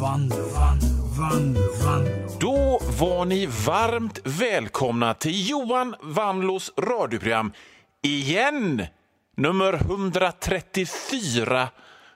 [0.00, 0.86] Vando, vando,
[1.18, 7.52] vando, Då var ni varmt välkomna till Johan Vanlos radioprogram
[8.02, 8.86] igen.
[9.36, 11.68] Nummer 134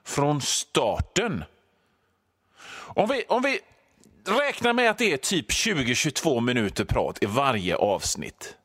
[0.05, 1.45] från starten.
[2.75, 3.61] Om vi, om vi
[4.27, 8.57] räknar med att det är typ 20-22 minuter prat i varje avsnitt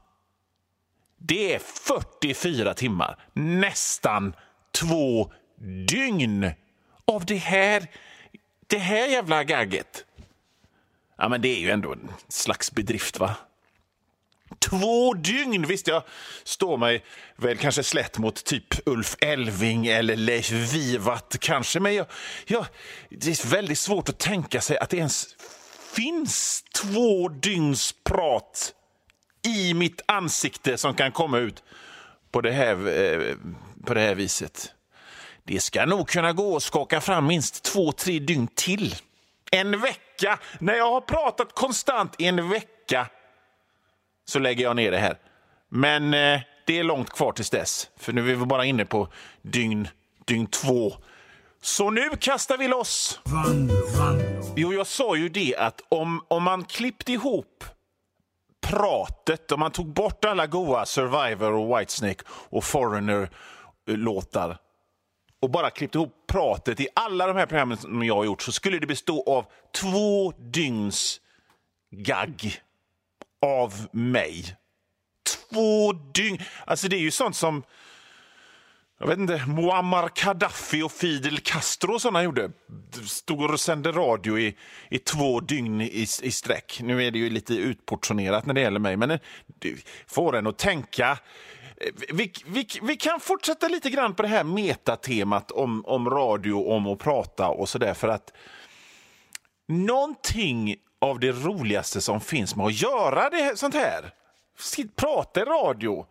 [1.18, 4.36] Det är 44 timmar, nästan
[4.72, 5.32] två
[5.88, 6.52] dygn
[7.06, 7.88] av det här,
[8.68, 10.06] det här jävla gagget.
[11.18, 13.36] Ja, men det är ju ändå en slags bedrift, va?
[14.60, 15.68] Två dygn!
[15.68, 16.04] Visst, jag
[16.44, 17.04] står mig
[17.36, 22.06] väl kanske slätt mot typ Ulf Elving eller Leif Vivat kanske, men jag,
[22.46, 22.66] jag,
[23.10, 25.36] det är väldigt svårt att tänka sig att det ens
[25.96, 28.74] finns två dygns prat
[29.46, 31.64] i mitt ansikte som kan komma ut
[32.32, 33.36] på det här, eh,
[33.86, 34.72] på det här viset.
[35.44, 38.96] Det ska nog kunna gå att skaka fram minst två, tre dygn till.
[39.52, 40.40] En vecka!
[40.60, 43.08] När jag har pratat konstant i en vecka
[44.26, 45.18] så lägger jag ner det här.
[45.70, 49.08] Men eh, det är långt kvar tills dess, för nu är vi bara inne på
[49.42, 49.88] dygn,
[50.26, 50.94] dygn två.
[51.62, 53.20] Så nu kastar vi loss!
[54.56, 57.64] Jo, jag sa ju det att om, om man klippte ihop
[58.68, 64.58] pratet, om man tog bort alla goa Survivor och Whitesnake och Foreigner-låtar
[65.42, 68.52] och bara klippte ihop pratet i alla de här programmen som jag har gjort så
[68.52, 69.46] skulle det bestå av
[69.82, 71.22] två dygns
[71.92, 72.62] gagg
[73.46, 74.56] av mig.
[75.50, 76.38] Två dygn!
[76.66, 77.64] Alltså det är ju sånt som
[79.00, 82.52] jag vet inte, Muammar Gaddafi och Fidel Castro och såna gjorde.
[83.06, 84.58] Stod och sände radio i,
[84.90, 86.80] i två dygn i, i sträck.
[86.84, 89.20] Nu är det ju lite utportionerat när det gäller mig, men eh,
[89.60, 89.76] det
[90.08, 91.18] får en att tänka.
[91.78, 96.54] Eh, vi, vi, vi kan fortsätta lite grann på det här metatemat om, om radio,
[96.54, 98.34] om att prata och sådär, för att
[99.68, 104.14] någonting av det roligaste som finns med att göra det, sånt här,
[104.60, 106.06] Sitt, prata i radio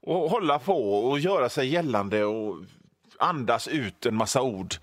[0.00, 2.56] och hålla på och göra sig gällande och
[3.18, 4.74] andas ut en massa ord.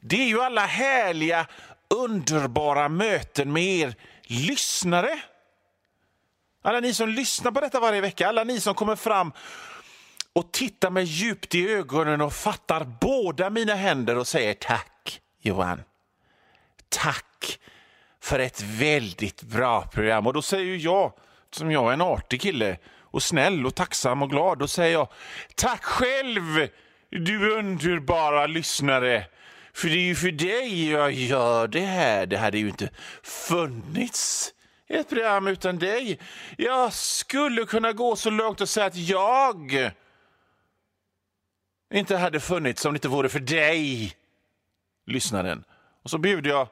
[0.00, 1.46] Det är ju alla härliga,
[1.88, 5.22] underbara möten med er lyssnare.
[6.62, 9.32] Alla ni som lyssnar på detta varje vecka, alla ni som kommer fram
[10.32, 15.82] och tittar mig djupt i ögonen och fattar båda mina händer och säger tack, Johan.
[16.88, 17.58] Tack
[18.28, 20.26] för ett väldigt bra program.
[20.26, 21.12] Och då säger jag,
[21.50, 22.78] som jag är en artig kille,
[23.10, 24.58] och snäll och tacksam och glad.
[24.58, 25.08] Då säger jag
[25.54, 26.68] tack själv,
[27.10, 29.26] du underbara lyssnare.
[29.72, 32.26] För det är ju för dig jag gör det här.
[32.26, 32.90] Det hade ju inte
[33.22, 34.54] funnits
[34.88, 36.18] ett program utan dig.
[36.56, 39.90] Jag skulle kunna gå så långt och säga att jag
[41.94, 44.12] inte hade funnits om det inte vore för dig,
[45.06, 45.64] lyssnaren.
[46.02, 46.68] Och så bjuder jag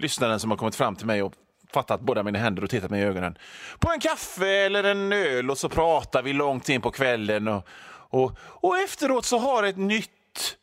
[0.00, 1.34] lyssnaren som har kommit fram till mig och
[1.72, 3.38] fattat båda mina händer och tittat mig i ögonen
[3.78, 7.68] på en kaffe eller en öl och så pratar vi långt in på kvällen och,
[7.90, 10.56] och, och efteråt så har ett nytt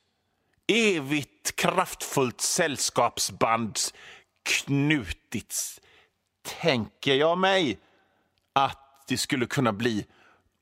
[0.68, 3.78] evigt kraftfullt sällskapsband
[4.46, 5.82] knutits,
[6.62, 7.80] tänker jag mig
[8.54, 10.06] att det skulle kunna bli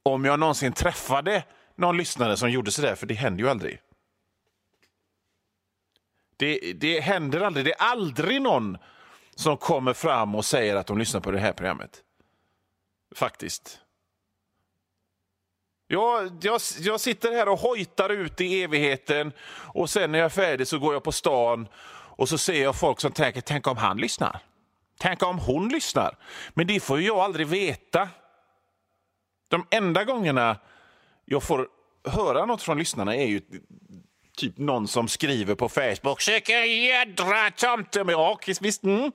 [0.03, 1.43] om jag någonsin träffade
[1.75, 3.79] någon lyssnare som gjorde sådär, för det händer ju aldrig.
[6.37, 7.65] Det, det händer aldrig.
[7.65, 8.77] Det är aldrig någon
[9.35, 12.03] som kommer fram och säger att de lyssnar på det här programmet.
[13.15, 13.79] Faktiskt.
[15.87, 19.31] Jag, jag, jag sitter här och hojtar ut i evigheten
[19.73, 21.67] och sen när jag är färdig så går jag på stan
[22.17, 24.39] och så ser jag folk som tänker, tänk om han lyssnar.
[24.99, 26.17] Tänk om hon lyssnar.
[26.53, 28.09] Men det får jag aldrig veta.
[29.47, 30.57] De enda gångerna
[31.25, 31.67] jag får
[32.07, 33.41] höra något från lyssnarna är ju
[34.35, 39.11] typ någon som skriver på Facebook Söker jädra tomte!” med ja, visst, mm.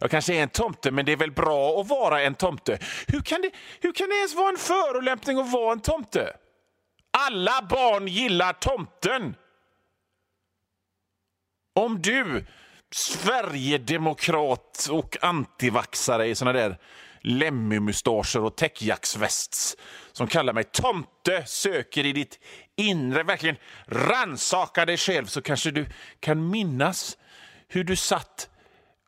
[0.00, 2.78] Jag kanske är en tomte, men det är väl bra att vara en tomte.
[3.06, 3.50] Hur kan det,
[3.80, 6.36] hur kan det ens vara en förolämpning att vara en tomte?
[7.10, 9.34] Alla barn gillar tomten.
[11.74, 12.46] Om du,
[12.90, 16.78] Sverigedemokrat och antivaxare i såna där
[17.22, 19.76] Lemmy-mustascher och täckjacksvästs
[20.12, 22.38] som kallar mig tomte söker i ditt
[22.76, 23.22] inre.
[23.22, 23.56] Verkligen
[23.86, 25.86] ransaka dig själv så kanske du
[26.20, 27.18] kan minnas
[27.68, 28.50] hur du satt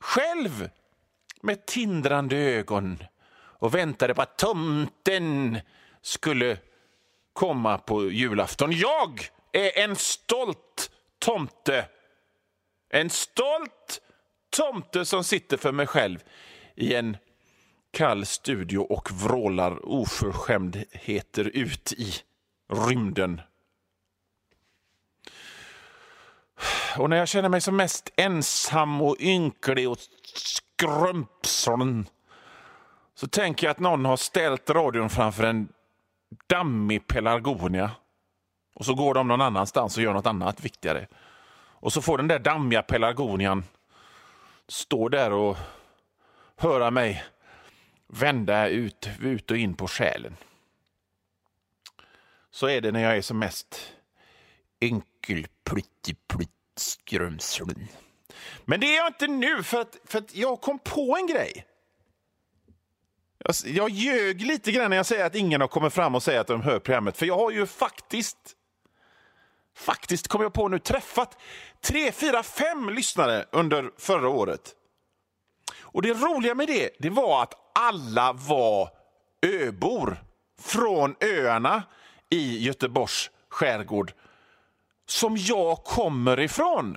[0.00, 0.70] själv
[1.42, 3.04] med tindrande ögon
[3.34, 5.58] och väntade på att tomten
[6.02, 6.58] skulle
[7.32, 8.72] komma på julafton.
[8.72, 11.88] Jag är en stolt tomte.
[12.90, 14.00] En stolt
[14.50, 16.18] tomte som sitter för mig själv
[16.74, 17.16] i en
[17.92, 22.14] kall studio och vrålar oförskämdheter ut i
[22.72, 23.40] rymden.
[26.98, 29.98] Och när jag känner mig som mest ensam och ynklig och
[30.34, 32.08] skrumpsen
[33.14, 35.68] så tänker jag att någon har ställt radion framför en
[36.46, 37.90] dammig pelargonia
[38.74, 41.06] och så går de någon annanstans och gör något annat viktigare.
[41.54, 43.64] Och så får den där dammiga pelargonian
[44.68, 45.56] stå där och
[46.56, 47.24] höra mig
[48.12, 50.36] vända ut, ut och in på själen.
[52.50, 53.92] Så är det när jag är som mest
[54.80, 55.46] enkel
[56.76, 57.88] skrumslen.
[58.64, 61.66] Men det är jag inte nu, för att, för att jag kom på en grej.
[63.38, 66.40] Jag, jag ljög lite grann när jag säger att ingen har kommit fram och säger
[66.40, 68.56] att de hör programmet, för jag har ju faktiskt
[69.74, 71.38] faktiskt, kom jag på nu, träffat
[71.80, 74.74] tre, fyra, fem lyssnare under förra året.
[75.92, 78.90] Och det roliga med det, det var att alla var
[79.46, 80.24] öbor
[80.60, 81.82] från öarna
[82.30, 84.12] i Göteborgs skärgård
[85.06, 86.96] som jag kommer ifrån.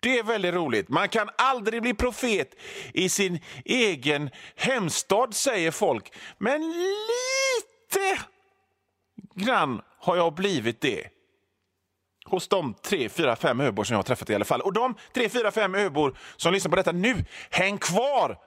[0.00, 0.88] Det är väldigt roligt.
[0.88, 2.54] Man kan aldrig bli profet
[2.94, 6.12] i sin egen hemstad, säger folk.
[6.38, 8.22] Men lite
[9.34, 11.15] grann har jag blivit det
[12.26, 14.60] hos de tre, fyra, fem öbor som jag har träffat i alla fall.
[14.60, 18.38] Och de tre, fyra, fem öbor som lyssnar på detta nu, häng kvar!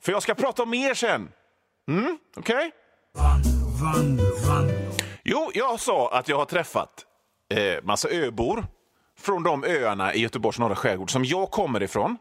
[0.00, 1.32] För jag ska prata om er sen.
[1.88, 2.56] Mm, okej?
[2.56, 2.70] Okay?
[5.24, 7.06] Jo, jag sa att jag har träffat
[7.54, 8.66] eh, massa öbor
[9.18, 12.16] från de öarna i Göteborgs norra skärgård som jag kommer ifrån.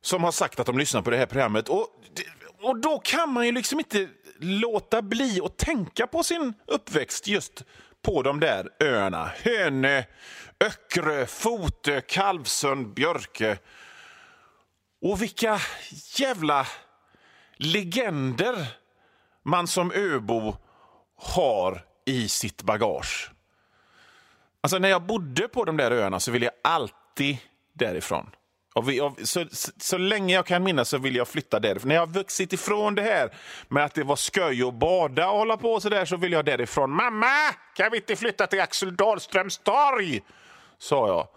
[0.00, 1.68] Som har sagt att de lyssnar på det här programmet.
[1.68, 1.86] Och,
[2.62, 7.64] och då kan man ju liksom inte låta bli att tänka på sin uppväxt just
[8.02, 9.30] på de där öarna.
[9.44, 10.02] Hönö,
[10.60, 13.58] Öckerö, Fotö, Kalvsund, Björke.
[15.02, 15.60] Och vilka
[16.18, 16.66] jävla
[17.56, 18.66] legender
[19.42, 20.56] man som öbo
[21.16, 23.30] har i sitt bagage.
[24.60, 27.38] Alltså när jag bodde på de där öarna så ville jag alltid
[27.72, 28.30] därifrån.
[28.74, 31.88] Och vi, och så, så, så, länge jag kan minnas så vill jag flytta därifrån.
[31.88, 33.34] När jag har vuxit ifrån det här
[33.68, 36.44] med att det var sköj och bada och hålla på så där så vill jag
[36.44, 36.90] därifrån.
[36.90, 40.20] Mamma, kan vi inte flytta till Axel Dahlströms torg?
[40.78, 41.28] Sa jag.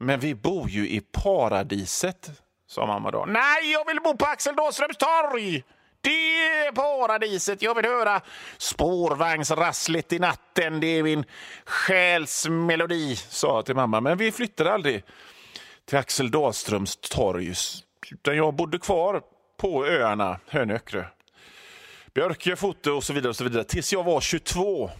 [0.00, 2.30] Men vi bor ju i paradiset,
[2.68, 3.24] sa mamma då.
[3.28, 5.64] Nej, jag vill bo på Axel Dahlströms torg!
[6.00, 7.62] Det är paradiset.
[7.62, 8.20] Jag vill höra
[8.58, 10.80] spårvagnsrasslet i natten.
[10.80, 11.24] Det är min
[11.64, 14.00] själs melodi, sa jag till mamma.
[14.00, 15.04] Men vi flyttade aldrig
[15.86, 17.54] till Axel Dahlströms torg.
[18.10, 19.22] Utan jag bodde kvar
[19.56, 21.04] på öarna Hönökrö,
[22.14, 24.90] Björkö, Foto och så vidare och så vidare tills jag var 22.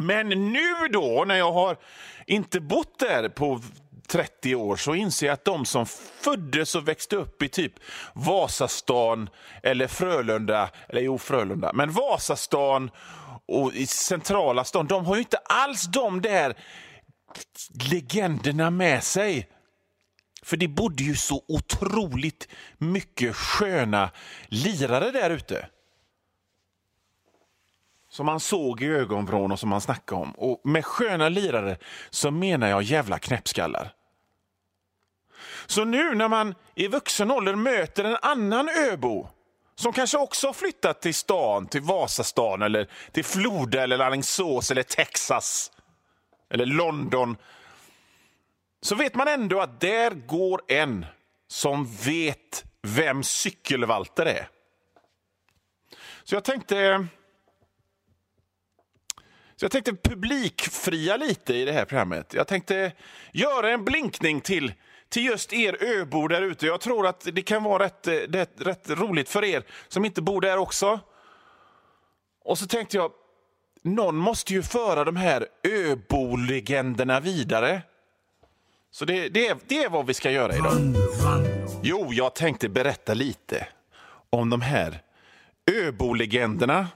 [0.00, 1.76] Men nu då, när jag har
[2.26, 3.60] inte bott där på
[4.08, 5.86] 30 år så inser jag att de som
[6.20, 7.72] föddes och växte upp i typ
[8.12, 9.30] Vasastan
[9.62, 12.90] eller Frölunda, eller jo Frölunda, men Vasastan
[13.46, 16.56] och i centrala stan, de har ju inte alls de där
[17.90, 19.48] legenderna med sig.
[20.42, 22.48] För det bodde ju så otroligt
[22.78, 24.10] mycket sköna
[24.48, 25.68] lirare där ute.
[28.10, 30.30] Som man såg i ögonvrån och som man snackade om.
[30.30, 31.78] Och med sköna lirare
[32.10, 33.94] så menar jag jävla knäppskallar.
[35.66, 39.28] Så nu när man i vuxen ålder möter en annan öbo
[39.74, 44.82] som kanske också har flyttat till stan, till Vasastan, eller till Floda, eller Alingsås eller
[44.82, 45.72] Texas
[46.50, 47.36] eller London
[48.80, 51.06] så vet man ändå att där går en
[51.48, 54.48] som vet vem cykelvalter är.
[56.24, 57.06] Så jag tänkte...
[59.56, 62.34] Så jag tänkte publikfria lite i det här programmet.
[62.34, 62.92] Jag tänkte
[63.32, 64.72] göra en blinkning till,
[65.08, 66.66] till just er öbor där ute.
[66.66, 70.22] Jag tror att det kan vara rätt, eh, rätt, rätt roligt för er som inte
[70.22, 71.00] bor där också.
[72.44, 73.12] Och så tänkte jag,
[73.82, 77.82] någon måste ju föra de här öbolegenderna vidare.
[78.90, 80.72] Så det, det, det är vad vi ska göra idag.
[81.82, 83.66] Jo, jag tänkte berätta lite
[84.30, 85.02] om de här
[85.70, 86.88] öbolegenderna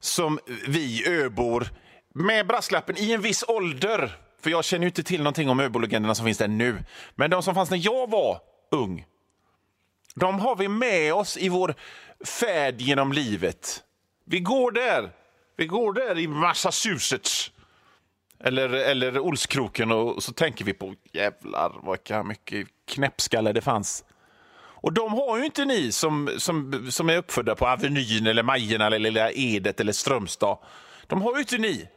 [0.00, 0.38] som
[0.68, 1.68] vi öbor
[2.14, 4.16] med brasklappen i en viss ålder.
[4.40, 6.84] För jag känner ju inte till någonting om öbolegenderna som finns där nu.
[7.14, 8.40] Men de som fanns när jag var
[8.70, 9.06] ung,
[10.14, 11.74] de har vi med oss i vår
[12.24, 13.82] färd genom livet.
[14.24, 15.10] Vi går där
[15.60, 17.52] vi går där i Massachusetts
[18.44, 24.04] eller, eller Olskroken och så tänker vi på jävlar vad mycket knäppskallar det fanns.
[24.56, 28.86] Och de har ju inte ni som, som, som är uppfödda på Avenyn eller Majerna
[28.86, 30.58] eller Lilla Edet eller Strömstad.
[31.06, 31.88] De har ju inte ni.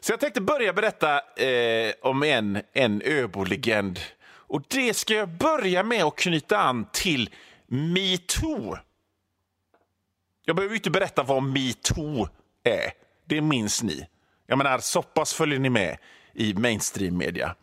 [0.00, 4.00] Så jag tänkte börja berätta eh, om en, en Öbo-legend.
[4.26, 7.30] Och det ska jag börja med att knyta an till
[7.66, 8.76] metoo.
[10.44, 12.28] Jag behöver inte berätta vad metoo
[12.64, 12.92] är.
[13.24, 14.06] Det minns ni.
[14.46, 15.96] Jag menar, så pass följer ni med
[16.34, 17.54] i mainstream-media.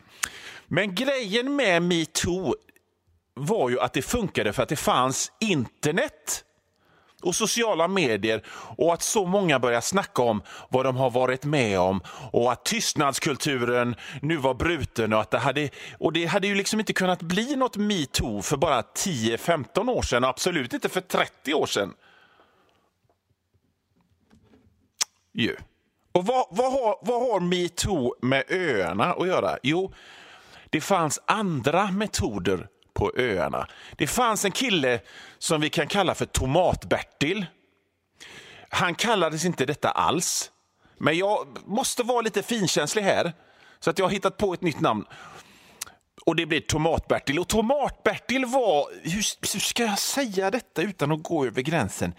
[0.67, 2.55] Men grejen med metoo
[3.33, 6.43] var ju att det funkade för att det fanns internet
[7.21, 8.43] och sociala medier
[8.77, 12.65] och att så många börjar snacka om vad de har varit med om och att
[12.65, 15.69] tystnadskulturen nu var bruten och att det hade,
[16.00, 20.23] och det hade ju liksom inte kunnat bli något metoo för bara 10-15 år sedan
[20.23, 21.93] och absolut inte för 30 år sedan.
[25.33, 25.55] Ju.
[26.11, 29.57] Och vad, vad, har, vad har metoo med öarna att göra?
[29.63, 29.93] Jo,
[30.69, 33.67] det fanns andra metoder på öarna.
[33.97, 35.00] Det fanns en kille
[35.38, 37.45] som vi kan kalla för Tomat-Bertil.
[38.69, 40.51] Han kallades inte detta alls.
[40.97, 43.33] Men jag måste vara lite finkänslig här,
[43.79, 45.05] så att jag har hittat på ett nytt namn.
[46.25, 47.39] Och det blir Tomat-Bertil.
[47.39, 52.13] Och Tomat-Bertil var, hur, hur ska jag säga detta utan att gå över gränsen?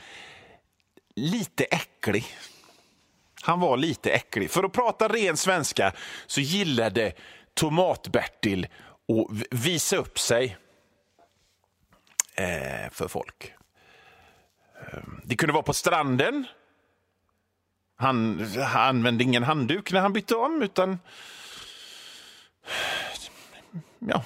[1.17, 2.25] Lite äcklig.
[3.45, 4.51] Han var lite äcklig.
[4.51, 5.93] För att prata ren svenska
[6.27, 7.13] så gillade
[7.55, 8.67] Tomat-Bertil
[9.09, 10.57] att visa upp sig
[12.35, 13.53] eh, för folk.
[14.93, 16.47] Ehm, det kunde vara på stranden.
[17.97, 20.99] Han, han använde ingen handduk när han bytte om, utan...
[23.99, 24.25] Ja,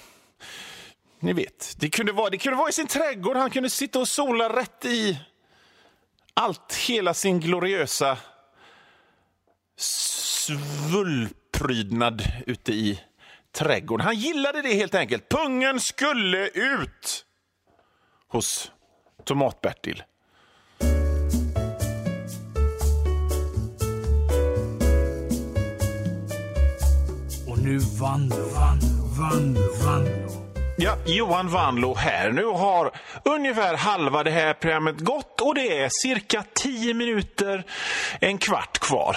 [1.19, 1.75] ni vet.
[1.79, 3.37] Det kunde, vara, det kunde vara i sin trädgård.
[3.37, 5.21] Han kunde sitta och sola rätt i
[6.35, 8.19] allt, hela sin gloriösa
[9.77, 13.01] svullprydnad ute i
[13.53, 14.07] trädgården.
[14.07, 15.29] Han gillade det helt enkelt.
[15.29, 17.25] Pungen skulle ut
[18.29, 18.73] hos
[19.25, 20.03] Tomat-Bertil.
[27.49, 30.47] Och nu Vanlo, Vanlo, Vanlo, Vanlo.
[30.79, 32.31] Ja, Johan Vanlo här.
[32.31, 32.91] Nu har
[33.25, 37.65] ungefär halva det här programmet gått och det är cirka tio minuter,
[38.21, 39.17] en kvart kvar